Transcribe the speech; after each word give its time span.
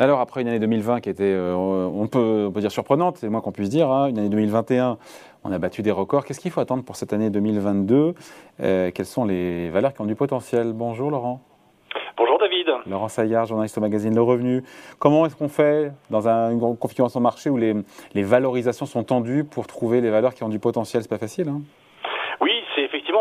Alors, 0.00 0.20
après 0.20 0.42
une 0.42 0.48
année 0.48 0.60
2020 0.60 1.00
qui 1.00 1.10
était, 1.10 1.24
euh, 1.24 1.54
on, 1.54 2.06
peut, 2.06 2.44
on, 2.48 2.52
peut, 2.52 2.60
dire 2.60 2.70
surprenante, 2.70 3.16
c'est 3.18 3.28
moins 3.28 3.40
qu'on 3.40 3.50
puisse 3.50 3.68
dire, 3.68 3.90
hein, 3.90 4.06
une 4.06 4.18
année 4.18 4.28
2021, 4.28 4.96
on 5.42 5.50
a 5.50 5.58
battu 5.58 5.82
des 5.82 5.90
records. 5.90 6.24
Qu'est-ce 6.24 6.38
qu'il 6.38 6.52
faut 6.52 6.60
attendre 6.60 6.84
pour 6.84 6.94
cette 6.94 7.12
année 7.12 7.30
2022 7.30 8.14
euh, 8.60 8.90
Quelles 8.94 9.06
sont 9.06 9.24
les 9.24 9.70
valeurs 9.70 9.92
qui 9.94 10.00
ont 10.00 10.06
du 10.06 10.14
potentiel? 10.14 10.72
Bonjour 10.72 11.10
Laurent. 11.10 11.40
Bonjour 12.16 12.38
David. 12.38 12.66
Laurent 12.86 13.08
Saillard, 13.08 13.46
journaliste 13.46 13.76
au 13.78 13.80
magazine 13.80 14.14
Le 14.14 14.22
Revenu. 14.22 14.62
Comment 15.00 15.26
est-ce 15.26 15.34
qu'on 15.34 15.48
fait 15.48 15.92
dans 16.10 16.28
un, 16.28 16.52
une 16.52 16.76
configuration 16.76 17.18
marché 17.18 17.50
où 17.50 17.56
les, 17.56 17.74
les, 18.14 18.22
valorisations 18.22 18.86
sont 18.86 19.02
tendues 19.02 19.42
pour 19.42 19.66
trouver 19.66 20.00
les 20.00 20.10
valeurs 20.10 20.34
qui 20.34 20.44
ont 20.44 20.48
du 20.48 20.60
potentiel? 20.60 21.02
C'est 21.02 21.08
pas 21.08 21.18
facile. 21.18 21.48
Hein 21.48 21.62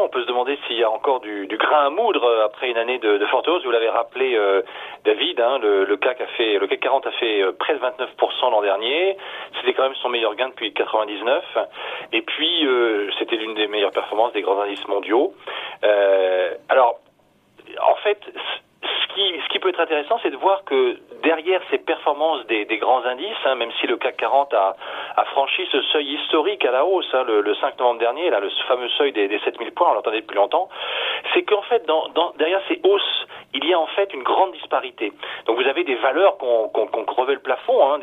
on 0.03 0.09
peut 0.09 0.21
se 0.21 0.27
demander 0.27 0.57
s'il 0.67 0.77
y 0.77 0.83
a 0.83 0.89
encore 0.89 1.19
du, 1.19 1.47
grain 1.47 1.87
à 1.87 1.89
moudre 1.89 2.23
euh, 2.23 2.45
après 2.45 2.69
une 2.69 2.77
année 2.77 2.99
de, 2.99 3.17
de 3.17 3.25
forte 3.27 3.47
hausse. 3.47 3.63
Vous 3.63 3.71
l'avez 3.71 3.89
rappelé, 3.89 4.35
euh, 4.35 4.61
David, 5.05 5.39
hein, 5.39 5.59
le, 5.59 5.97
CAC 5.97 6.21
a 6.21 6.27
fait, 6.27 6.57
le 6.57 6.67
CAC 6.67 6.79
40 6.79 7.07
a 7.07 7.11
fait 7.11 7.41
euh, 7.41 7.51
près 7.51 7.73
de 7.73 7.79
29% 7.79 8.51
l'an 8.51 8.61
dernier. 8.61 9.17
C'était 9.59 9.73
quand 9.73 9.83
même 9.83 9.95
son 9.95 10.09
meilleur 10.09 10.35
gain 10.35 10.49
depuis 10.49 10.73
99. 10.73 11.43
Et 12.13 12.21
puis, 12.21 12.67
c'était 13.19 13.35
l'une 13.35 13.55
des 13.55 13.67
meilleures 13.67 13.91
performances 13.91 14.33
des 14.33 14.41
grands 14.41 14.59
indices 14.61 14.87
mondiaux. 14.87 15.33
alors, 16.69 16.99
en 17.81 17.95
fait, 17.95 18.19
ce 18.87 19.13
qui, 19.13 19.39
ce 19.43 19.49
qui 19.49 19.59
peut 19.59 19.69
être 19.69 19.79
intéressant, 19.79 20.19
c'est 20.23 20.29
de 20.29 20.37
voir 20.37 20.63
que 20.63 20.97
derrière 21.23 21.61
ces 21.69 21.77
performances 21.77 22.45
des, 22.47 22.65
des 22.65 22.77
grands 22.77 23.03
indices, 23.05 23.43
hein, 23.45 23.55
même 23.55 23.71
si 23.79 23.87
le 23.87 23.97
CAC 23.97 24.17
40 24.17 24.53
a, 24.53 24.75
a, 25.15 25.25
franchi 25.25 25.67
ce 25.71 25.81
seuil 25.83 26.13
historique 26.13 26.63
à 26.65 26.71
la 26.71 26.85
hausse 26.85 27.09
hein, 27.13 27.23
le, 27.27 27.41
le, 27.41 27.55
5 27.55 27.77
novembre 27.79 27.99
dernier, 27.99 28.29
là, 28.29 28.39
le 28.39 28.49
fameux 28.67 28.89
seuil 28.89 29.11
des, 29.11 29.27
des 29.27 29.39
7000 29.39 29.71
points, 29.73 29.91
on 29.91 29.93
l'entendait 29.95 30.21
depuis 30.21 30.35
longtemps, 30.35 30.69
c'est 31.33 31.43
qu'en 31.43 31.61
fait, 31.63 31.85
dans, 31.85 32.07
dans, 32.09 32.33
derrière 32.37 32.61
ces 32.67 32.79
hausses, 32.83 33.27
il 33.53 33.65
y 33.65 33.73
a 33.73 33.79
en 33.79 33.87
fait 33.87 34.13
une 34.13 34.23
grande 34.23 34.51
disparité. 34.53 35.11
Donc 35.45 35.59
vous 35.59 35.67
avez 35.67 35.83
des 35.83 35.95
valeurs 35.95 36.37
qu'on 36.37 36.69
qu 36.69 36.91
qu 36.91 37.05
crevait 37.05 37.33
le 37.33 37.39
plafond, 37.39 37.93
hein, 37.93 37.99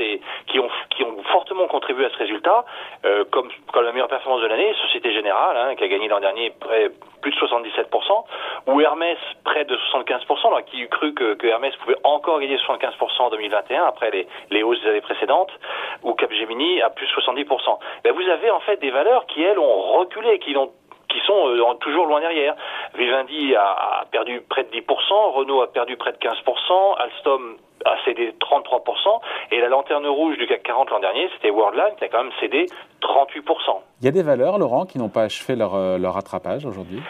qui, 0.46 0.58
ont, 0.58 0.68
fortement 1.32 1.66
contribué 1.66 2.06
à 2.06 2.10
ce 2.10 2.16
résultat, 2.16 2.64
euh, 3.04 3.24
comme, 3.30 3.48
la 3.74 3.92
meilleure 3.92 4.08
performance 4.08 4.42
de 4.42 4.46
l'année, 4.46 4.74
Société 4.82 5.12
Générale, 5.12 5.56
hein, 5.56 5.74
qui 5.74 5.84
a 5.84 5.88
gagné 5.88 6.08
l'an 6.08 6.20
dernier 6.20 6.50
près, 6.50 6.90
plus 7.20 7.30
de 7.30 7.36
77%, 7.36 8.24
ou 8.66 8.80
Hermès 8.80 9.18
près 9.44 9.64
de 9.64 9.76
75%, 9.92 10.46
alors 10.46 10.64
qui 10.64 10.80
eût 10.80 10.88
cru 10.88 11.14
que, 11.14 11.46
Hermès 11.46 11.74
pouvait 11.76 11.96
encore 12.04 12.40
gagner 12.40 12.56
75% 12.56 13.20
en 13.20 13.30
2021 13.30 13.84
après 13.84 14.26
les, 14.50 14.62
hausses 14.62 14.80
des 14.82 14.90
années 14.90 15.00
précédentes, 15.00 15.52
ou 16.02 16.14
Capgemini 16.14 16.82
à 16.82 16.90
plus 16.90 17.06
70%. 17.06 17.78
Ben 18.04 18.12
vous 18.12 18.28
avez 18.28 18.50
en 18.50 18.60
fait 18.60 18.80
des 18.80 18.90
valeurs 18.90 19.26
qui, 19.26 19.42
elles, 19.42 19.58
ont 19.58 19.98
reculé, 19.98 20.38
qui 20.38 20.56
ont 20.56 20.72
qui 21.14 21.20
sont 21.26 21.48
euh, 21.48 21.74
toujours 21.74 22.06
loin 22.06 22.20
derrière. 22.20 22.54
Vivendi 22.94 23.54
a, 23.54 23.62
a, 23.62 24.03
perdu 24.14 24.40
près 24.48 24.62
de 24.62 24.68
10%, 24.68 24.80
Renault 25.34 25.60
a 25.60 25.66
perdu 25.66 25.96
près 25.96 26.12
de 26.12 26.18
15%, 26.18 26.96
Alstom 26.98 27.56
a 27.84 27.96
cédé 28.04 28.32
33%, 28.40 29.20
et 29.50 29.60
la 29.60 29.68
lanterne 29.68 30.06
rouge 30.06 30.38
du 30.38 30.46
CAC 30.46 30.62
40 30.62 30.90
l'an 30.90 31.00
dernier, 31.00 31.28
c'était 31.34 31.50
Worldline 31.50 31.96
qui 31.98 32.04
a 32.04 32.08
quand 32.08 32.22
même 32.22 32.32
cédé 32.38 32.66
38%. 33.02 33.42
Il 34.00 34.04
y 34.04 34.08
a 34.08 34.12
des 34.12 34.22
valeurs, 34.22 34.58
Laurent, 34.58 34.86
qui 34.86 34.98
n'ont 34.98 35.08
pas 35.08 35.22
achevé 35.22 35.56
leur, 35.56 35.74
euh, 35.74 35.98
leur 35.98 36.14
rattrapage 36.14 36.64
aujourd'hui? 36.64 37.02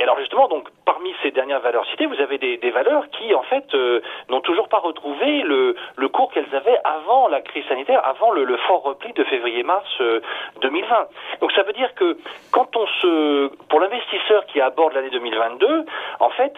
Oui, 0.00 0.04
alors 0.04 0.18
justement, 0.18 0.48
donc 0.48 0.66
parmi 0.86 1.12
ces 1.22 1.30
dernières 1.30 1.60
valeurs 1.60 1.84
citées, 1.90 2.06
vous 2.06 2.20
avez 2.22 2.38
des, 2.38 2.70
valeurs 2.70 3.04
qui, 3.10 3.34
en 3.34 3.42
fait, 3.42 3.66
euh, 3.74 4.00
n'ont 4.30 4.40
toujours 4.40 4.68
pas 4.68 4.78
retrouvé 4.78 5.42
le, 5.42 5.74
cours 6.08 6.32
qu'elles 6.32 6.54
avaient 6.54 6.78
avant 6.84 7.28
la 7.28 7.42
crise 7.42 7.66
sanitaire, 7.66 8.00
avant 8.06 8.30
le, 8.30 8.44
le 8.44 8.56
fort 8.56 8.82
repli 8.82 9.12
de 9.12 9.22
février-mars 9.24 9.86
euh, 10.00 10.20
2020. 10.62 11.08
Donc 11.42 11.52
ça 11.52 11.64
veut 11.64 11.74
dire 11.74 11.94
que 11.94 12.16
quand 12.50 12.74
on 12.76 12.86
se, 12.86 13.48
pour 13.68 13.80
l'investisseur 13.80 14.46
qui 14.46 14.62
aborde 14.62 14.94
l'année 14.94 15.10
2022, 15.10 15.84
en 16.20 16.30
fait, 16.30 16.54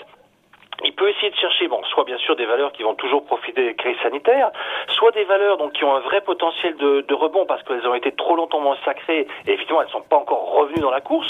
il 0.85 0.95
peut 0.95 1.09
essayer 1.09 1.31
de 1.31 1.37
chercher, 1.37 1.69
bon, 1.69 1.83
soit 1.85 2.05
bien 2.05 2.19
sûr 2.19 2.37
des 2.37 2.47
valeurs 2.47 2.73
qui 2.73 2.83
vont 2.83 2.95
toujours 2.95 3.25
profiter 3.25 3.65
des 3.65 3.75
crises 3.75 3.99
sanitaires, 4.03 4.51
soit 4.89 5.11
des 5.13 5.25
valeurs 5.25 5.57
donc 5.57 5.73
qui 5.73 5.85
ont 5.85 5.95
un 5.95 6.01
vrai 6.01 6.21
potentiel 6.21 6.77
de, 6.77 7.15
rebond 7.15 7.45
parce 7.47 7.63
qu'elles 7.63 7.87
ont 7.87 7.95
été 7.95 8.13
trop 8.13 8.35
longtemps 8.35 8.63
sacrées 8.85 9.27
et 9.47 9.53
effectivement 9.53 9.81
elles 9.83 9.89
ne 9.89 9.93
sont 9.93 10.03
pas 10.03 10.17
encore 10.17 10.53
revenues 10.53 10.81
dans 10.81 10.91
la 10.91 11.01
course, 11.01 11.29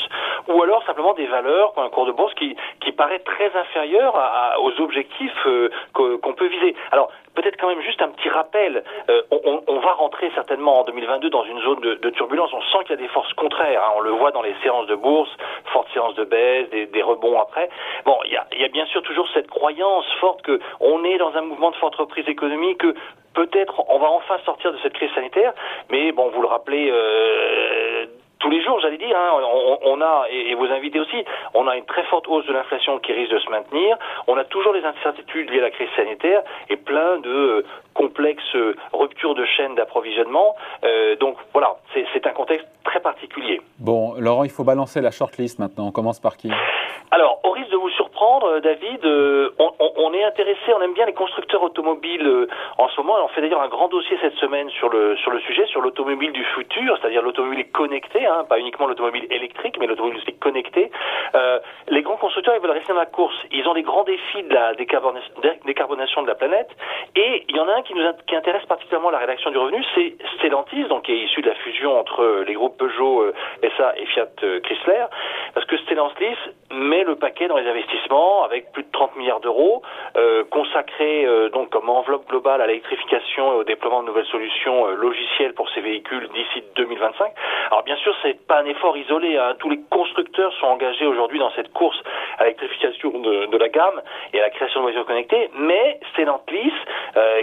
ou 0.48 0.62
alors 0.62 0.84
simplement 0.84 1.12
des 1.14 1.26
valeurs 1.26 1.76
ont 1.76 1.82
un 1.82 1.88
cours 1.88 2.06
de 2.06 2.12
bourse 2.12 2.34
qui, 2.34 2.56
qui 2.80 2.92
paraît 2.92 3.18
très 3.20 3.50
inférieur 3.56 4.14
aux 4.60 4.80
objectifs 4.80 5.46
euh, 5.46 5.70
qu'on 5.92 6.32
peut 6.34 6.46
viser. 6.46 6.74
Alors 6.92 7.10
peut-être 7.34 7.56
quand 7.58 7.68
même 7.68 7.80
juste 7.82 8.02
un 8.02 8.08
petit 8.08 8.28
rappel. 8.28 8.84
Euh, 9.08 9.22
on, 9.30 9.80
va 9.80 9.92
rentrer 9.94 10.30
certainement 10.34 10.80
en 10.80 10.84
2022 10.84 11.30
dans 11.30 11.44
une 11.44 11.60
zone 11.60 11.80
de, 11.80 12.10
turbulence. 12.10 12.50
On 12.52 12.60
sent 12.60 12.84
qu'il 12.84 12.90
y 12.90 12.98
a 12.98 13.02
des 13.02 13.08
forces 13.08 13.32
contraires. 13.34 13.82
Hein. 13.82 13.92
On 13.96 14.00
le 14.00 14.10
voit 14.10 14.30
dans 14.30 14.42
les 14.42 14.54
séances 14.62 14.86
de 14.86 14.94
bourse, 14.94 15.30
fortes 15.72 15.88
séances 15.92 16.14
de 16.14 16.24
baisse, 16.24 16.68
des, 16.70 17.02
rebonds 17.02 17.40
après. 17.40 17.68
Bon, 18.04 18.16
il 18.24 18.32
y 18.32 18.64
a, 18.64 18.68
bien 18.68 18.86
sûr 18.86 19.02
toujours 19.02 19.28
cette 19.34 19.41
croyance 19.48 20.06
forte 20.20 20.42
que 20.42 20.60
on 20.80 21.04
est 21.04 21.18
dans 21.18 21.34
un 21.34 21.42
mouvement 21.42 21.70
de 21.70 21.76
forte 21.76 21.96
reprise 21.96 22.28
économique, 22.28 22.78
que 22.78 22.94
peut-être 23.34 23.82
on 23.88 23.98
va 23.98 24.10
enfin 24.10 24.36
sortir 24.44 24.72
de 24.72 24.78
cette 24.82 24.92
crise 24.92 25.10
sanitaire. 25.14 25.52
Mais 25.90 26.12
bon, 26.12 26.30
vous 26.30 26.42
le 26.42 26.48
rappelez. 26.48 26.90
Euh, 26.90 28.06
tous 28.38 28.50
les 28.50 28.60
jours, 28.64 28.80
j'allais 28.80 28.98
dire, 28.98 29.16
hein, 29.16 29.40
on, 29.84 30.00
a, 30.00 30.24
et, 30.28 30.56
vos 30.56 30.66
invités 30.66 30.98
aussi, 30.98 31.24
on 31.54 31.68
a 31.68 31.76
une 31.76 31.84
très 31.84 32.02
forte 32.06 32.26
hausse 32.26 32.44
de 32.46 32.52
l'inflation 32.52 32.98
qui 32.98 33.12
risque 33.12 33.30
de 33.30 33.38
se 33.38 33.48
maintenir, 33.48 33.96
on 34.26 34.36
a 34.36 34.42
toujours 34.42 34.72
les 34.72 34.84
incertitudes 34.84 35.48
liées 35.48 35.60
à 35.60 35.62
la 35.62 35.70
crise 35.70 35.88
sanitaire 35.94 36.42
et 36.68 36.76
plein 36.76 37.18
de 37.18 37.30
euh, 37.30 37.64
complexes 37.94 38.42
euh, 38.56 38.74
ruptures 38.92 39.36
de 39.36 39.44
chaînes 39.44 39.76
d'approvisionnement. 39.76 40.56
Donc 41.20 41.36
voilà, 41.52 41.76
c'est 41.94 42.26
un 42.26 42.32
contexte 42.32 42.66
très 42.84 42.98
particulier. 42.98 43.60
Bon, 43.78 44.14
Laurent, 44.18 44.42
il 44.42 44.50
faut 44.50 44.64
balancer 44.64 45.00
la 45.00 45.12
shortlist 45.12 45.60
maintenant. 45.60 45.86
On 45.86 45.92
commence 45.92 46.18
par 46.18 46.36
qui? 46.36 46.50
Alors, 47.14 47.40
au 47.44 47.50
risque 47.50 47.68
de 47.68 47.76
vous 47.76 47.90
surprendre, 47.90 48.60
David, 48.60 49.04
euh, 49.04 49.50
on, 49.58 49.70
on, 49.78 50.14
est 50.14 50.24
intéressé, 50.24 50.72
on 50.74 50.80
aime 50.80 50.94
bien 50.94 51.04
les 51.04 51.12
constructeurs 51.12 51.62
automobiles 51.62 52.26
euh, 52.26 52.48
en 52.78 52.88
ce 52.88 52.98
moment. 53.02 53.16
On 53.22 53.28
fait 53.28 53.42
d'ailleurs 53.42 53.60
un 53.60 53.68
grand 53.68 53.88
dossier 53.88 54.16
cette 54.22 54.36
semaine 54.36 54.70
sur 54.70 54.88
le 54.88 55.14
sur 55.18 55.30
le 55.30 55.38
sujet, 55.40 55.66
sur 55.66 55.82
l'automobile 55.82 56.32
du 56.32 56.42
futur, 56.42 56.96
c'est-à-dire 56.96 57.20
l'automobile 57.20 57.70
connectée, 57.70 58.24
hein, 58.24 58.46
pas 58.48 58.58
uniquement 58.58 58.86
l'automobile 58.86 59.26
électrique, 59.30 59.76
mais 59.78 59.86
l'automobile 59.86 60.22
connectée. 60.40 60.90
Euh, 61.34 61.58
les 61.88 62.00
grands 62.00 62.16
constructeurs, 62.16 62.54
ils 62.56 62.62
veulent 62.62 62.70
rester 62.70 62.94
dans 62.94 62.98
la 62.98 63.04
course. 63.04 63.36
Ils 63.50 63.68
ont 63.68 63.74
des 63.74 63.82
grands 63.82 64.04
défis 64.04 64.44
de 64.44 64.54
la 64.54 64.72
décarbonation 64.72 66.22
de 66.22 66.26
la 66.26 66.34
planète, 66.34 66.70
et 67.14 67.44
il 67.46 67.54
y 67.54 67.60
en 67.60 67.68
a 67.68 67.74
un 67.74 67.82
qui 67.82 67.94
nous 67.94 68.04
qui 68.26 68.36
intéresse 68.36 68.64
particulièrement 68.64 69.10
la 69.10 69.18
rédaction 69.18 69.50
du 69.50 69.58
revenu, 69.58 69.84
c'est 69.94 70.16
Stellantis, 70.38 70.84
donc 70.84 71.02
qui 71.02 71.12
est 71.12 71.18
issu 71.18 71.42
de 71.42 71.48
la 71.48 71.54
fusion 71.56 71.98
entre 71.98 72.44
les 72.46 72.54
groupes 72.54 72.78
Peugeot 72.78 73.20
euh, 73.22 73.34
SA 73.76 73.92
et 73.98 74.06
Fiat 74.06 74.28
euh, 74.42 74.60
Chrysler, 74.60 75.04
parce 75.52 75.66
que 75.66 75.76
Stellantis 75.76 76.38
met 76.70 77.01
le 77.04 77.16
paquet 77.16 77.48
dans 77.48 77.56
les 77.56 77.68
investissements 77.68 78.44
avec 78.44 78.72
plus 78.72 78.82
de 78.82 78.90
30 78.92 79.16
milliards 79.16 79.40
d'euros 79.40 79.82
euh, 80.16 80.44
consacrés 80.50 81.24
euh, 81.24 81.48
donc 81.50 81.70
comme 81.70 81.88
enveloppe 81.88 82.28
globale 82.28 82.60
à 82.60 82.66
l'électrification 82.66 83.52
et 83.52 83.56
au 83.56 83.64
déploiement 83.64 84.02
de 84.02 84.08
nouvelles 84.08 84.26
solutions 84.26 84.86
euh, 84.86 84.94
logicielles 84.94 85.54
pour 85.54 85.68
ces 85.70 85.80
véhicules 85.80 86.28
d'ici 86.34 86.64
2025. 86.76 87.32
Alors 87.70 87.82
bien 87.84 87.96
sûr, 87.96 88.14
c'est 88.22 88.46
pas 88.46 88.60
un 88.60 88.66
effort 88.66 88.96
isolé. 88.96 89.36
Hein. 89.36 89.54
Tous 89.58 89.70
les 89.70 89.80
constructeurs 89.90 90.52
sont 90.54 90.66
engagés 90.66 91.06
aujourd'hui 91.06 91.38
dans 91.38 91.50
cette 91.52 91.72
course 91.72 92.00
à 92.38 92.44
l'électrification 92.44 93.10
de, 93.10 93.56
la 93.56 93.68
gamme 93.68 94.00
et 94.32 94.40
à 94.40 94.42
la 94.42 94.50
création 94.50 94.80
de 94.80 94.84
voitures 94.84 95.06
connectées, 95.06 95.50
mais 95.54 96.00
Stellantis 96.12 96.72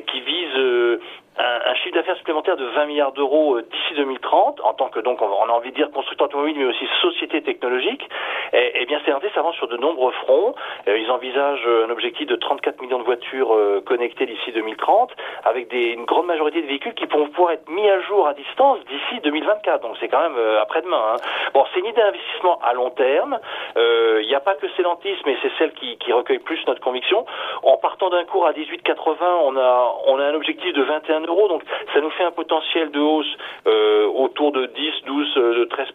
qui 0.08 0.22
vise 0.22 1.00
un, 1.39 1.73
chiffre 1.75 1.95
d'affaires 1.95 2.17
supplémentaire 2.17 2.57
de 2.57 2.66
20 2.66 2.85
milliards 2.85 3.11
d'euros 3.13 3.55
euh, 3.55 3.61
d'ici 3.61 3.95
2030, 3.95 4.59
en 4.61 4.73
tant 4.73 4.89
que 4.89 5.00
donc 5.00 5.22
on 5.22 5.25
a 5.27 5.51
envie 5.51 5.72
de 5.72 5.75
dire 5.75 5.89
constructeur 5.91 6.27
automobile, 6.27 6.55
mais 6.57 6.66
aussi 6.66 6.85
société 7.01 7.41
technologique. 7.41 8.07
Et, 8.51 8.81
et 8.81 8.85
bien 8.85 9.00
Stellantis 9.00 9.27
avance 9.35 9.55
sur 9.55 9.67
de 9.67 9.78
nombreux 9.78 10.11
fronts. 10.11 10.53
Euh, 10.88 10.97
ils 10.97 11.09
envisagent 11.09 11.66
euh, 11.66 11.88
un 11.88 11.91
objectif 11.91 12.28
de 12.28 12.35
34 12.35 12.81
millions 12.81 12.99
de 12.99 13.03
voitures 13.03 13.55
connectées 13.85 14.25
d'ici 14.25 14.51
2030, 14.51 15.11
avec 15.45 15.69
des, 15.69 15.91
une 15.91 16.05
grande 16.05 16.25
majorité 16.25 16.61
de 16.61 16.67
véhicules 16.67 16.94
qui 16.94 17.07
pourront 17.07 17.28
pouvoir 17.28 17.51
être 17.51 17.69
mis 17.69 17.88
à 17.89 18.01
jour 18.01 18.28
à 18.28 18.33
distance 18.33 18.79
d'ici 18.85 19.22
2024. 19.23 19.81
Donc 19.81 19.95
c'est 19.99 20.09
quand 20.09 20.22
même 20.22 20.38
après-demain. 20.61 21.01
Hein. 21.13 21.16
Bon, 21.53 21.63
c'est 21.73 21.79
une 21.79 21.85
idée 21.85 22.01
d'investissement 22.01 22.59
à 22.63 22.73
long 22.73 22.89
terme. 22.89 23.39
Il 23.78 24.28
n'y 24.28 24.35
a 24.35 24.40
pas 24.40 24.55
que 24.55 24.67
Stellantis, 24.69 25.17
mais 25.25 25.37
c'est 25.41 25.52
celle 25.58 25.72
qui, 25.73 25.97
qui 25.97 26.11
recueille 26.11 26.40
plus 26.40 26.59
notre 26.67 26.81
conviction. 26.81 27.25
En 27.64 27.78
partant 27.78 28.09
d'un 28.09 28.25
cours 28.25 28.46
à 28.46 28.52
18,80, 28.52 29.16
on 29.43 29.58
a 29.58 29.96
on 30.05 30.19
a 30.19 30.25
un 30.25 30.34
objectif 30.34 30.73
de 30.73 30.81
21 30.81 31.22
donc 31.47 31.64
ça 31.93 32.02
nous 32.02 32.09
fait 32.11 32.23
un 32.23 32.31
potentiel 32.31 32.91
de 32.91 32.99
hausse 32.99 33.37
euh, 33.67 34.08
autour 34.08 34.52
de 34.52 34.66
10, 34.66 34.91
12, 35.05 35.37
euh, 35.37 35.66
13 35.70 35.87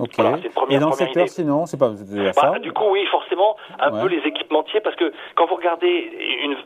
Ok. 0.00 0.10
Voilà, 0.18 0.38
Et 0.70 0.78
dans 0.78 0.88
le 0.88 0.92
secteur, 0.92 1.22
idée. 1.22 1.30
sinon, 1.30 1.66
c'est 1.66 1.78
pas 1.78 1.88
bah, 1.90 2.32
ça 2.32 2.58
Du 2.58 2.72
coup, 2.72 2.86
oui, 2.90 3.06
forcément, 3.06 3.56
un 3.78 3.92
ouais. 3.92 4.02
peu 4.02 4.08
les 4.08 4.26
équipementiers, 4.26 4.80
parce 4.80 4.96
que 4.96 5.12
quand 5.36 5.46
vous 5.46 5.54
regardez 5.54 6.10
une 6.42 6.56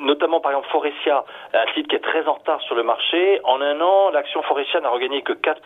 notamment 0.00 0.40
par 0.40 0.52
exemple 0.52 0.68
Forestia, 0.70 1.24
un 1.52 1.72
site 1.74 1.88
qui 1.88 1.96
est 1.96 2.00
très 2.00 2.26
en 2.26 2.34
retard 2.34 2.60
sur 2.62 2.74
le 2.74 2.82
marché. 2.82 3.40
En 3.44 3.60
un 3.60 3.80
an, 3.80 4.10
l'action 4.10 4.42
Forestia 4.42 4.80
n'a 4.80 4.88
regagné 4.90 5.22
que 5.22 5.32
4%, 5.32 5.56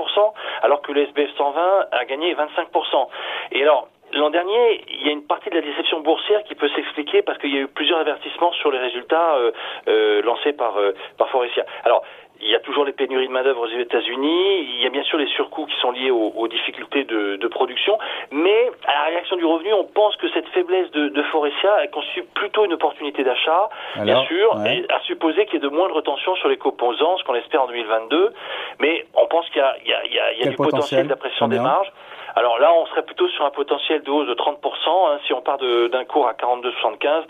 alors 0.63 0.83
que 0.83 0.93
le 0.93 1.03
SBF 1.03 1.31
120 1.37 1.87
a 1.93 2.05
gagné 2.05 2.35
25%. 2.35 3.09
Et 3.53 3.63
alors, 3.63 3.89
l'an 4.19 4.31
dernier, 4.31 4.85
il 4.89 5.07
y 5.07 5.09
a 5.09 5.13
une 5.13 5.25
partie 5.25 5.51
de 5.51 5.55
la 5.55 5.61
déception 5.61 6.01
boursière 6.01 6.43
qui 6.45 6.55
peut 6.55 6.69
s'expliquer 6.69 7.23
parce 7.23 7.39
qu'il 7.39 7.55
y 7.55 7.59
a 7.59 7.61
eu 7.61 7.69
plusieurs 7.69 7.99
avertissements 7.99 8.53
sur 8.53 8.71
les 8.71 8.79
résultats 8.79 9.37
euh, 9.37 9.53
euh, 9.89 10.23
lancés 10.23 10.53
par, 10.53 10.77
euh, 10.77 10.93
par 11.19 11.29
Forestia. 11.31 11.65
Alors, 11.85 12.03
il 12.41 12.51
y 12.51 12.55
a 12.55 12.61
toujours 12.61 12.85
les 12.85 12.93
pénuries 12.93 13.29
de 13.29 13.33
main-d'œuvre 13.33 13.63
aux 13.63 13.81
États-Unis. 13.81 14.61
Il 14.61 14.83
y 14.83 14.87
a 14.87 14.91
bien 14.91 15.05
sûr 15.05 15.19
les 15.19 15.29
surcoûts 15.29 15.67
qui 15.67 15.81
sont 15.81 15.93
liés 15.93 16.11
aux, 16.11 16.33
aux 16.37 16.49
difficultés 16.49 17.05
de, 17.05 17.37
de, 17.37 17.49
production. 17.49 17.97
Mais 18.33 18.71
à 18.87 18.93
la 18.93 19.03
réaction 19.05 19.37
du 19.37 19.45
revenu, 19.45 19.73
on 19.73 19.85
pense 19.85 20.17
que 20.17 20.29
cette 20.31 20.49
faiblesse 20.49 20.91
de, 20.91 21.09
de 21.09 21.23
Forestia 21.23 21.77
elle 21.81 21.91
constitue 21.91 22.25
plutôt 22.35 22.65
une 22.65 22.75
opportunité 22.75 23.23
d'achat, 23.25 23.69
bien 24.03 24.25
sûr, 24.25 24.57
ouais. 24.57 24.79
et 24.79 24.93
à 24.93 25.01
supposer 25.01 25.47
qu'il 25.47 25.55
y 25.55 25.57
ait 25.59 25.61
de 25.61 25.69
moindres 25.69 26.03
tensions 26.03 26.35
sur 26.37 26.49
les 26.49 26.59
composants, 26.59 27.17
ce 27.19 27.25
qu'on 27.25 27.35
espère 27.37 27.63
en 27.63 27.67
2022. 27.69 28.33
Mais 28.81 29.07
on 29.15 29.27
pense 29.27 29.49
qu'il 29.51 29.59
y 29.59 29.63
a, 29.63 29.77
il 29.83 29.89
y 29.89 29.95
a, 29.95 30.05
il 30.05 30.13
y 30.13 30.19
a, 30.19 30.33
il 30.33 30.39
y 30.41 30.47
a 30.47 30.51
du 30.51 30.57
potentiel 30.57 31.07
d'appression 31.07 31.49
des 31.49 31.61
marges. 31.61 31.91
Alors 32.37 32.59
là, 32.59 32.73
on 32.75 32.87
serait 32.87 33.03
plutôt 33.03 33.29
sur 33.29 33.45
un 33.45 33.51
potentiel 33.51 34.03
de 34.03 34.11
hausse 34.11 34.29
de 34.29 34.35
30%. 34.35 34.59
Hein, 34.87 35.19
si 35.27 35.33
on 35.33 35.41
part 35.41 35.59
d'un 35.59 36.05
cours 36.05 36.27
à 36.27 36.33
42,75, 36.33 37.25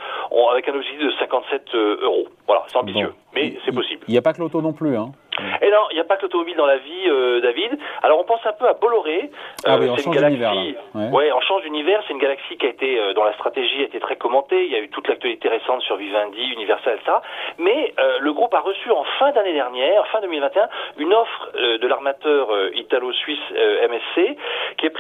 avec 0.53 0.69
un 0.69 0.75
objectif 0.75 1.01
de 1.01 1.11
57 1.19 1.75
euh, 1.75 1.99
euros. 2.03 2.29
Voilà, 2.47 2.63
c'est 2.69 2.77
ambitieux, 2.77 3.09
bon. 3.09 3.15
mais 3.35 3.55
c'est 3.65 3.75
possible. 3.75 4.03
Il 4.09 4.13
n'y 4.13 4.19
a 4.19 4.23
pas 4.23 4.33
que 4.33 4.41
l'auto 4.41 4.61
non 4.61 4.73
plus. 4.73 4.97
Hein. 4.97 5.13
Et 5.63 5.71
non, 5.71 5.87
il 5.91 5.95
n'y 5.95 6.01
a 6.01 6.05
pas 6.05 6.17
que 6.17 6.23
l'automobile 6.23 6.57
dans 6.57 6.67
la 6.67 6.77
vie, 6.77 7.09
euh, 7.09 7.41
David. 7.41 7.77
Alors 8.03 8.21
on 8.21 8.25
pense 8.25 8.41
un 8.45 8.53
peu 8.53 8.69
à 8.69 8.75
Bolloré. 8.75 9.31
Ah 9.65 9.79
oui, 9.79 9.89
on 9.91 9.97
change 9.97 10.17
d'univers. 10.17 10.55
Ouais. 10.95 11.09
ouais, 11.11 11.33
on 11.33 11.41
change 11.41 11.63
d'univers. 11.63 12.03
C'est 12.07 12.13
une 12.13 12.21
galaxie 12.21 12.57
qui 12.57 12.67
a 12.67 12.69
été, 12.69 13.01
euh, 13.01 13.15
dont 13.15 13.25
la 13.25 13.35
stratégie 13.35 13.81
a 13.83 13.85
été 13.85 13.99
très 13.99 14.17
commentée. 14.17 14.65
Il 14.65 14.71
y 14.71 14.77
a 14.77 14.81
eu 14.81 14.89
toute 14.89 15.09
l'actualité 15.09 15.49
récente 15.49 15.83
sur 15.83 15.97
Vivendi, 15.97 16.41
Universal, 16.53 16.99
ça. 17.05 17.23
Mais 17.59 17.93
euh, 17.99 18.19
le 18.21 18.33
groupe 18.33 18.55
a 18.55 18.61
reçu 18.61 18.91
en 18.91 19.05
fin 19.19 19.33
d'année 19.33 19.55
dernière, 19.55 20.07
fin 20.09 20.21
2021, 20.21 20.69
une 20.99 21.13
offre 21.13 21.51
euh, 21.57 21.79
de 21.79 21.87
l'armateur 21.87 22.51
euh, 22.53 22.71
italo-suisse 22.75 23.39
euh, 23.57 23.89
MSC, 23.89 24.37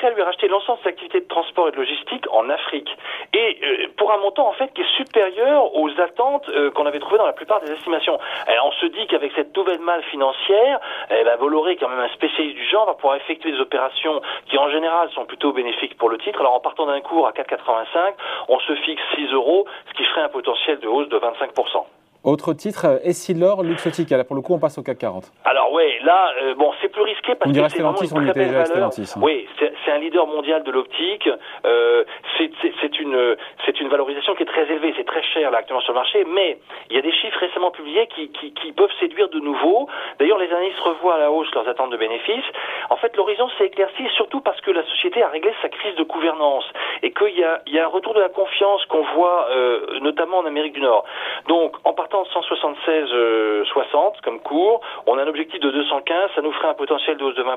à 0.06 0.10
lui 0.10 0.22
racheter 0.22 0.48
l'ensemble 0.48 0.78
de 0.78 0.84
ses 0.84 0.88
activités 0.90 1.20
de 1.20 1.28
transport 1.28 1.68
et 1.68 1.70
de 1.70 1.76
logistique 1.76 2.24
en 2.32 2.48
Afrique. 2.50 2.90
Et 3.32 3.60
pour 3.96 4.12
un 4.12 4.18
montant 4.18 4.48
en 4.48 4.52
fait 4.52 4.72
qui 4.74 4.82
est 4.82 4.96
supérieur 4.96 5.74
aux 5.76 5.90
attentes 6.00 6.50
qu'on 6.74 6.86
avait 6.86 7.00
trouvées 7.00 7.18
dans 7.18 7.26
la 7.26 7.32
plupart 7.32 7.60
des 7.60 7.70
estimations. 7.70 8.18
Alors, 8.46 8.66
on 8.66 8.72
se 8.72 8.86
dit 8.86 9.06
qu'avec 9.06 9.32
cette 9.34 9.56
nouvelle 9.56 9.80
malle 9.80 10.02
financière 10.02 10.14
financière, 10.14 10.80
eh 11.10 11.24
ben 11.24 11.36
Bolloré, 11.38 11.76
quand 11.76 11.88
même 11.88 11.98
un 11.98 12.08
spécialiste 12.08 12.56
du 12.56 12.64
genre, 12.68 12.86
va 12.86 12.94
pouvoir 12.94 13.16
effectuer 13.16 13.52
des 13.52 13.60
opérations 13.60 14.20
qui 14.48 14.56
en 14.58 14.70
général 14.70 15.10
sont 15.10 15.24
plutôt 15.24 15.52
bénéfiques 15.52 15.96
pour 15.98 16.08
le 16.08 16.18
titre. 16.18 16.40
Alors 16.40 16.54
en 16.54 16.60
partant 16.60 16.86
d'un 16.86 17.00
cours 17.00 17.26
à 17.26 17.32
4,85, 17.32 18.14
on 18.48 18.58
se 18.60 18.74
fixe 18.76 19.02
6 19.16 19.32
euros, 19.32 19.66
ce 19.88 19.94
qui 19.94 20.04
ferait 20.04 20.22
un 20.22 20.28
potentiel 20.28 20.78
de 20.78 20.88
hausse 20.88 21.08
de 21.08 21.18
25%. 21.18 21.84
Autre 22.24 22.54
titre, 22.54 23.00
Essilor 23.04 23.62
Luxotica. 23.62 24.16
Là, 24.16 24.24
pour 24.24 24.34
le 24.34 24.40
coup, 24.40 24.54
on 24.54 24.58
passe 24.58 24.78
au 24.78 24.82
CAC 24.82 24.96
40. 24.96 25.24
Alors, 25.44 25.70
ouais, 25.72 25.98
là, 26.04 26.32
euh, 26.42 26.54
bon, 26.54 26.72
c'est 26.80 26.88
plus 26.88 27.02
risqué 27.02 27.34
parce 27.34 27.50
on 27.50 27.52
que 27.52 27.68
c'est 27.68 27.82
vraiment 27.82 28.00
une 28.00 28.16
on 28.16 28.26
était 28.30 28.46
déjà 28.46 28.64
Stellantis. 28.64 29.12
Hein. 29.14 29.20
Oui, 29.22 29.46
c'est 29.58 29.92
un 29.92 29.98
leader 29.98 30.26
mondial 30.26 30.62
de 30.62 30.70
l'optique. 30.70 31.28
Euh, 31.66 32.04
c'est 32.38 32.98
une, 32.98 33.36
c'est 33.66 33.78
une 33.78 33.88
valorisation 33.88 34.34
qui 34.34 34.42
est 34.42 34.46
très 34.46 34.64
élevée. 34.72 34.94
C'est 34.96 35.04
très 35.04 35.22
cher, 35.22 35.50
là, 35.50 35.58
actuellement, 35.58 35.82
sur 35.82 35.92
le 35.92 35.98
marché. 35.98 36.24
Mais 36.24 36.56
il 36.88 36.96
y 36.96 36.98
a 36.98 37.02
des 37.02 37.12
chiffres 37.12 37.38
récemment 37.38 37.70
publiés 37.70 38.06
qui, 38.06 38.28
qui, 38.28 38.54
qui 38.54 38.72
peuvent 38.72 38.92
séduire 39.00 39.28
de 39.28 39.40
nouveau. 39.40 39.88
D'ailleurs, 40.18 40.38
les 40.38 40.50
analystes 40.50 40.80
revoient 40.80 41.16
à 41.16 41.18
la 41.18 41.30
hausse 41.30 41.52
leurs 41.54 41.68
attentes 41.68 41.90
de 41.90 41.98
bénéfices. 41.98 42.44
En 42.88 42.96
fait, 42.96 43.14
l'horizon 43.18 43.50
s'est 43.58 43.66
éclairci 43.66 44.08
surtout 44.16 44.40
parce 44.40 44.60
que 44.62 44.70
la 44.70 44.84
société 44.84 45.22
a 45.22 45.28
réglé 45.28 45.52
sa 45.60 45.68
crise 45.68 45.94
de 45.96 46.04
gouvernance 46.04 46.64
et 47.02 47.12
qu'il 47.12 47.38
y 47.38 47.44
a, 47.44 47.60
il 47.66 47.74
y 47.74 47.78
a 47.78 47.84
un 47.84 47.88
retour 47.88 48.14
de 48.14 48.20
la 48.20 48.30
confiance 48.30 48.82
qu'on 48.86 49.02
voit, 49.14 49.48
euh, 49.50 50.00
notamment 50.00 50.38
en 50.38 50.46
Amérique 50.46 50.72
du 50.72 50.80
Nord. 50.80 51.04
Donc, 51.48 51.76
en 51.84 51.92
partant 51.92 52.13
de 52.22 52.28
176 52.28 53.08
euh, 53.12 53.64
60 53.64 54.20
comme 54.22 54.40
cours. 54.40 54.80
On 55.06 55.18
a 55.18 55.22
un 55.22 55.26
objectif 55.26 55.60
de 55.60 55.70
215, 55.70 56.30
ça 56.34 56.42
nous 56.42 56.52
ferait 56.52 56.68
un 56.68 56.74
potentiel 56.74 57.16
de 57.16 57.24
hausse 57.24 57.34
de 57.34 57.42
20%. 57.42 57.56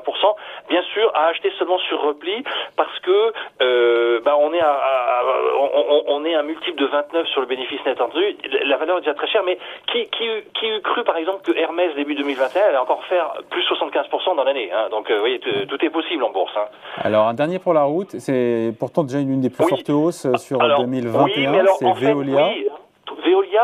Bien 0.68 0.82
sûr, 0.94 1.10
à 1.14 1.26
acheter 1.26 1.52
seulement 1.58 1.78
sur 1.78 2.00
repli 2.02 2.42
parce 2.76 2.98
que 3.00 3.32
euh, 3.62 4.20
bah, 4.24 4.36
on 4.38 4.52
est 4.52 4.60
à, 4.60 4.72
à 4.72 5.22
on, 5.58 6.02
on, 6.08 6.24
est 6.24 6.34
un 6.34 6.42
multiple 6.42 6.78
de 6.78 6.86
29 6.86 7.26
sur 7.28 7.40
le 7.40 7.46
bénéfice 7.46 7.84
net 7.86 8.00
entendu. 8.00 8.36
La 8.64 8.76
valeur 8.76 8.98
est 8.98 9.00
déjà 9.00 9.14
très 9.14 9.28
chère, 9.28 9.42
mais 9.44 9.58
qui, 9.92 10.06
qui, 10.10 10.28
qui 10.54 10.66
eût 10.66 10.80
cru 10.82 11.04
par 11.04 11.16
exemple 11.16 11.42
que 11.44 11.56
Hermès 11.56 11.94
début 11.94 12.14
2021 12.14 12.62
allait 12.62 12.76
encore 12.76 13.04
faire 13.04 13.32
plus 13.50 13.62
75% 13.62 14.36
dans 14.36 14.44
l'année. 14.44 14.70
Hein? 14.72 14.88
Donc, 14.90 15.10
euh, 15.10 15.14
vous 15.14 15.20
voyez, 15.20 15.38
tout 15.40 15.84
est 15.84 15.90
possible 15.90 16.24
en 16.24 16.30
bourse. 16.30 16.52
Hein. 16.56 16.66
Alors, 16.98 17.28
un 17.28 17.34
dernier 17.34 17.58
pour 17.58 17.74
la 17.74 17.84
route, 17.84 18.18
c'est 18.18 18.72
pourtant 18.78 19.04
déjà 19.04 19.20
une 19.20 19.40
des 19.40 19.50
plus 19.50 19.64
oui. 19.64 19.70
fortes 19.70 19.90
hausses 19.90 20.26
sur 20.36 20.60
alors, 20.60 20.80
2021, 20.80 21.52
oui, 21.52 21.68
c'est 21.78 21.92
Veolia. 21.92 22.48
Oui, 22.48 22.67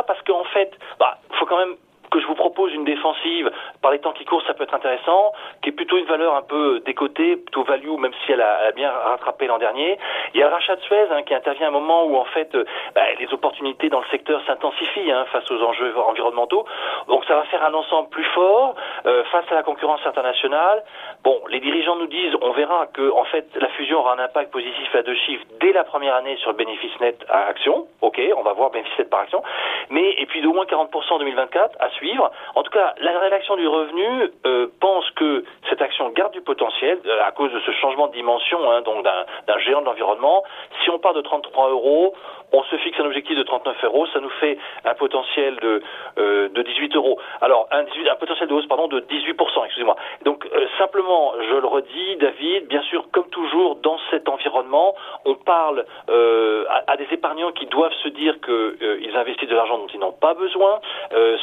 Parce 0.02 0.20
qu'en 0.22 0.44
fait, 0.44 0.72
bah, 0.98 1.18
faut 1.38 1.46
quand 1.46 1.58
même 1.58 1.76
que 2.10 2.20
je 2.20 2.26
vous 2.26 2.34
propose 2.34 2.72
une 2.72 2.84
défensive 2.84 3.50
par 3.84 3.92
les 3.92 3.98
temps 3.98 4.12
qui 4.12 4.24
courent, 4.24 4.42
ça 4.46 4.54
peut 4.54 4.64
être 4.64 4.72
intéressant, 4.72 5.34
qui 5.60 5.68
est 5.68 5.72
plutôt 5.72 5.98
une 5.98 6.06
valeur 6.06 6.34
un 6.34 6.40
peu 6.40 6.80
décotée, 6.86 7.36
plutôt 7.36 7.64
value, 7.64 7.98
même 7.98 8.14
si 8.24 8.32
elle 8.32 8.40
a, 8.40 8.72
bien 8.72 8.90
rattrapé 8.90 9.46
l'an 9.46 9.58
dernier. 9.58 9.98
Il 10.32 10.40
y 10.40 10.42
a 10.42 10.48
le 10.48 10.54
rachat 10.54 10.76
de 10.76 10.80
Suez 10.80 11.06
hein, 11.10 11.22
qui 11.22 11.34
intervient 11.34 11.66
à 11.66 11.68
un 11.68 11.72
moment 11.72 12.06
où 12.06 12.16
en 12.16 12.24
fait 12.24 12.54
euh, 12.54 12.64
bah, 12.94 13.02
les 13.20 13.30
opportunités 13.34 13.90
dans 13.90 14.00
le 14.00 14.06
secteur 14.10 14.40
s'intensifient 14.46 15.12
hein, 15.12 15.26
face 15.30 15.50
aux 15.50 15.62
enjeux 15.62 15.94
environnementaux. 15.98 16.64
Donc 17.08 17.26
ça 17.26 17.34
va 17.34 17.42
faire 17.42 17.62
un 17.62 17.74
ensemble 17.74 18.08
plus 18.08 18.24
fort 18.24 18.74
euh, 19.04 19.22
face 19.24 19.44
à 19.50 19.54
la 19.54 19.62
concurrence 19.62 20.00
internationale. 20.06 20.82
Bon, 21.22 21.38
les 21.50 21.60
dirigeants 21.60 21.96
nous 21.96 22.06
disent, 22.06 22.34
on 22.40 22.52
verra 22.52 22.86
que 22.86 23.12
en 23.12 23.24
fait 23.24 23.46
la 23.56 23.68
fusion 23.68 23.98
aura 23.98 24.14
un 24.14 24.18
impact 24.18 24.50
positif 24.50 24.94
à 24.94 25.02
deux 25.02 25.14
chiffres 25.26 25.44
dès 25.60 25.72
la 25.72 25.84
première 25.84 26.14
année 26.14 26.38
sur 26.38 26.52
le 26.52 26.56
bénéfice 26.56 26.98
net 27.00 27.18
à 27.28 27.48
action. 27.48 27.86
Ok, 28.00 28.18
on 28.34 28.42
va 28.42 28.54
voir 28.54 28.70
bénéfice 28.70 28.98
net 28.98 29.10
par 29.10 29.20
action. 29.20 29.42
Mais 29.90 30.14
et 30.16 30.24
puis 30.24 30.40
d'au 30.40 30.54
moins 30.54 30.64
40% 30.64 31.12
en 31.12 31.18
2024 31.18 31.76
à 31.80 31.90
suivre. 31.90 32.30
En 32.54 32.62
tout 32.62 32.70
cas, 32.70 32.94
la 32.98 33.18
rédaction 33.18 33.56
du 33.56 33.66
revenu 33.74 34.30
euh, 34.46 34.66
pense 34.80 35.08
que 35.12 35.44
cette 35.68 35.82
action 35.82 36.10
garde 36.10 36.32
du 36.32 36.40
potentiel 36.40 36.98
euh, 37.06 37.24
à 37.24 37.32
cause 37.32 37.52
de 37.52 37.60
ce 37.60 37.70
changement 37.72 38.08
de 38.08 38.12
dimension, 38.12 38.70
hein, 38.70 38.82
donc 38.82 39.04
d'un 39.04 39.58
géant 39.58 39.80
de 39.80 39.86
l'environnement. 39.86 40.42
Si 40.82 40.90
on 40.90 40.98
part 40.98 41.14
de 41.14 41.22
33 41.22 41.70
euros, 41.70 42.14
on 42.54 42.62
se 42.64 42.76
fixe 42.76 42.98
un 43.00 43.06
objectif 43.06 43.36
de 43.36 43.42
39 43.42 43.84
euros, 43.84 44.06
ça 44.12 44.20
nous 44.20 44.30
fait 44.40 44.58
un 44.84 44.94
potentiel 44.94 45.56
de, 45.56 45.82
euh, 46.18 46.48
de 46.48 46.62
18 46.62 46.94
euros. 46.96 47.18
Alors, 47.40 47.66
un, 47.72 47.82
18, 47.82 48.08
un, 48.08 48.14
potentiel 48.14 48.48
de 48.48 48.54
hausse, 48.54 48.66
pardon, 48.66 48.86
de 48.86 49.00
18%, 49.00 49.64
excusez-moi. 49.64 49.96
Donc, 50.24 50.46
euh, 50.46 50.66
simplement, 50.78 51.34
je 51.40 51.54
le 51.56 51.66
redis, 51.66 52.16
David, 52.20 52.68
bien 52.68 52.82
sûr, 52.82 53.06
comme 53.12 53.28
toujours, 53.30 53.76
dans 53.76 53.98
cet 54.10 54.28
environnement, 54.28 54.94
on 55.24 55.34
parle 55.34 55.84
euh, 56.10 56.64
à, 56.86 56.96
des 56.96 57.06
épargnants 57.10 57.52
qui 57.52 57.66
doivent 57.66 57.94
se 58.02 58.08
dire 58.08 58.36
qu'ils 58.40 59.16
investissent 59.16 59.48
de 59.48 59.56
l'argent 59.56 59.78
dont 59.78 59.88
ils 59.92 60.00
n'ont 60.00 60.12
pas 60.12 60.34
besoin, 60.34 60.80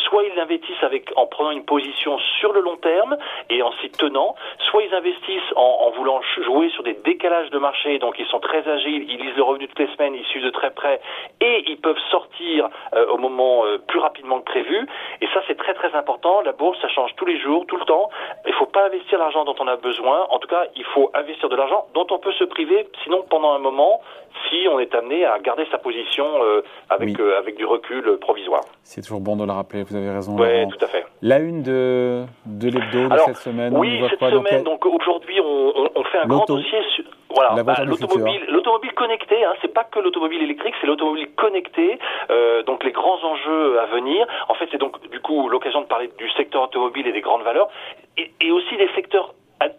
soit 0.06 0.24
ils 0.24 0.40
investissent 0.40 0.84
avec, 0.84 1.12
en 1.16 1.25
prenant 1.28 1.52
une 1.52 1.66
position 1.66 2.18
sur 2.40 2.54
le 2.54 2.62
long 2.62 2.78
terme 2.78 3.18
et 3.50 3.62
en 3.62 3.72
s'y 3.74 3.90
tenant, 3.90 4.36
soit 4.69 4.84
ils 4.84 4.94
investissent 4.94 5.54
en, 5.56 5.88
en 5.88 5.90
voulant 5.92 6.22
jouer 6.46 6.69
sur 6.69 6.84
des 6.84 6.94
décalages 6.94 7.50
de 7.50 7.60
marché, 7.60 8.00
donc 8.00 8.18
ils 8.19 8.25
sont 8.28 8.40
très 8.40 8.68
agiles, 8.68 9.06
ils 9.10 9.18
lisent 9.18 9.36
le 9.36 9.44
revenu 9.44 9.68
toutes 9.68 9.80
les 9.80 9.94
semaines, 9.96 10.16
ils 10.16 10.25
suivent 10.25 10.44
de 10.44 10.50
très 10.50 10.72
près 10.72 11.00
et 11.39 11.63
ils 11.68 11.77
peuvent 11.77 12.00
sortir 12.09 12.69
euh, 12.94 13.07
au 13.07 13.18
moment 13.18 13.65
euh, 13.65 13.77
plus 13.77 14.00
rapidement 14.00 14.39
que 14.39 14.45
prévu. 14.45 14.88
Et 15.21 15.27
ça, 15.33 15.42
c'est 15.48 15.57
très 15.57 15.74
très 15.74 15.94
important. 15.95 16.42
La 16.42 16.51
bourse, 16.51 16.80
ça 16.81 16.89
change 16.89 17.12
tous 17.15 17.25
les 17.25 17.39
jours, 17.39 17.65
tout 17.68 17.77
le 17.77 17.86
temps. 17.86 18.09
Il 18.45 18.51
ne 18.51 18.56
faut 18.56 18.65
pas 18.65 18.86
investir 18.86 19.18
l'argent 19.19 19.45
dont 19.45 19.56
on 19.59 19.68
a 19.68 19.75
besoin. 19.75 20.27
En 20.30 20.39
tout 20.39 20.48
cas, 20.48 20.65
il 20.75 20.86
faut 20.86 21.12
investir 21.13 21.50
de 21.50 21.56
l'argent 21.56 21.86
dont 21.94 22.07
on 22.12 22.19
peut 22.19 22.33
se 22.33 22.44
priver, 22.44 22.88
sinon 23.03 23.24
pendant 23.30 23.53
un 23.53 23.59
moment, 23.59 24.01
si 24.50 24.68
on 24.69 24.80
est 24.80 24.94
amené 24.95 25.26
à 25.26 25.40
garder 25.40 25.66
sa 25.71 25.78
position 25.78 26.26
euh, 26.44 26.61
avec, 26.90 27.18
oui. 27.18 27.31
avec 27.37 27.57
du 27.57 27.66
recul 27.66 28.18
provisoire. 28.19 28.61
C'est 28.83 29.02
toujours 29.02 29.21
bon 29.21 29.35
de 29.35 29.45
le 29.45 29.52
rappeler, 29.52 29.83
vous 29.83 29.95
avez 29.95 30.11
raison. 30.11 30.35
Oui, 30.37 30.68
tout 30.69 30.83
à 30.83 30.87
fait. 30.87 31.06
La 31.21 31.40
une 31.40 31.64
de, 31.64 32.26
de 32.45 32.69
l'hebdo 32.69 33.09
de 33.09 33.18
cette 33.19 33.37
semaine. 33.37 33.76
Oui, 33.78 34.02
cette 34.09 34.19
semaine, 34.19 34.64
donc, 34.64 34.81
donc 34.81 34.85
aujourd'hui, 34.85 35.40
on, 35.42 35.73
on, 35.76 35.90
on, 35.95 36.04
fait 36.06 36.19
un 36.19 36.28
grand 36.28 36.45
dossier 36.45 36.80
sur 36.95 37.04
voilà, 37.33 37.64
bah, 37.64 37.76
l'automobile, 37.85 38.45
l'automobile 38.47 38.94
connectée, 38.94 39.44
hein, 39.44 39.54
c'est 39.61 39.73
pas 39.73 39.83
que 39.83 40.00
l'automobile 40.00 40.42
électrique, 40.42 40.76
c'est 40.81 40.88
l'automobile 40.88 41.30
connectée. 41.35 42.00
Euh, 42.30 42.64
donc 42.64 42.83
les 42.83 42.92
grands 42.92 43.23
enjeux 43.23 43.80
à 43.80 43.85
venir. 43.85 44.26
En 44.50 44.54
fait, 44.54 44.68
c'est 44.71 44.78
donc 44.78 45.02
du 45.09 45.19
coup 45.19 45.50
l'occasion 45.50 45.81
de 45.81 45.88
parler 45.88 46.09
du 46.18 46.30
secteur 46.31 46.64
automobile 46.64 47.07
et 47.07 47.11
des 47.11 47.21
grandes 47.21 47.44
valeurs, 47.44 47.69
et, 48.18 48.31
et 48.42 48.52
aussi 48.52 48.78
des 48.78 48.90
secteurs 48.95 49.33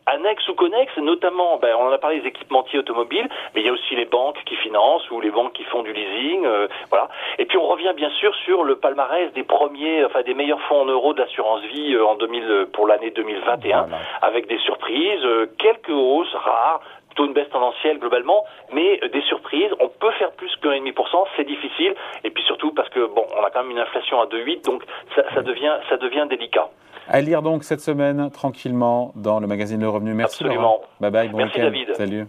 annexes 0.06 0.49
ou 0.49 0.54
connexes, 0.54 0.97
notamment, 0.99 1.59
ben, 1.59 1.75
on 1.78 1.88
en 1.88 1.92
a 1.92 1.99
parlé 1.99 2.21
des 2.21 2.28
équipementiers 2.28 2.78
automobiles, 2.78 3.28
mais 3.54 3.62
il 3.62 3.66
y 3.66 3.68
a 3.68 3.73
aussi 3.73 3.97
les 3.97 4.04
banques 4.04 4.38
qui 4.47 4.56
financent 4.56 5.11
ou 5.11 5.21
les 5.21 5.30
banques 5.30 5.52
qui 5.52 5.64
font 5.64 5.82
du 5.82 5.92
leasing, 5.92 6.44
euh, 6.44 6.68
voilà. 6.90 7.09
Et 7.38 7.47
puis 7.47 7.59
on 7.59 7.66
revient 7.66 7.92
bien 7.97 8.11
sûr 8.11 8.35
sur 8.44 8.64
le 8.64 8.76
palmarès 8.76 9.32
des 9.32 9.42
premiers, 9.42 10.04
enfin 10.04 10.23
des 10.23 10.35
meilleurs 10.35 10.61
fonds 10.62 10.82
en 10.82 10.87
euros 10.87 11.14
d'assurance 11.14 11.62
vie 11.62 11.94
euh, 11.94 12.06
en 12.06 12.14
2000 12.16 12.68
pour 12.73 12.87
l'année 12.87 13.11
2021, 13.11 13.82
voilà. 13.82 13.99
avec 14.21 14.47
des 14.47 14.59
surprises, 14.59 15.25
euh, 15.25 15.47
quelques 15.59 15.90
hausses 15.90 16.35
rares, 16.35 16.80
plutôt 17.12 17.26
une 17.26 17.35
baisse 17.35 17.50
tendancielle 17.50 17.99
globalement, 17.99 18.45
mais 18.73 19.00
des 19.12 19.23
surprises. 19.23 19.71
On 19.81 19.88
peut 19.88 20.11
faire 20.19 20.33
plus 20.33 20.54
que 20.61 20.69
1,5%, 20.69 21.25
c'est 21.37 21.47
difficile, 21.47 21.95
et 22.25 22.31
puis 22.31 22.42
surtout 22.45 22.73
parce 22.73 22.88
que 22.88 23.07
bon, 23.07 23.26
on 23.37 23.45
a 23.45 23.50
quand 23.50 23.62
même 23.62 23.73
une 23.73 23.78
inflation 23.78 24.21
à 24.21 24.26
2,8, 24.26 24.64
donc 24.64 24.83
ça, 25.14 25.23
ça, 25.35 25.42
devient 25.42 25.76
ça 25.88 25.97
devient 25.97 26.26
délicat. 26.28 26.69
À 27.09 27.21
lire 27.21 27.42
donc 27.42 27.64
cette 27.64 27.81
semaine 27.81 28.31
tranquillement 28.31 29.12
dans 29.16 29.40
le 29.40 29.47
magazine 29.47 29.81
Le 29.81 29.88
Revenu. 29.88 30.14
Merci. 30.14 30.45
Absolument. 30.45 30.62
Laurent. 30.62 30.81
Bye 31.00 31.11
bye. 31.11 31.28
Bon 31.28 31.38
Merci. 31.38 31.59
David. 31.59 31.95
Salut. 31.95 32.26